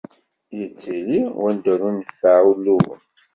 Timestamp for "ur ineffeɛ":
1.73-2.39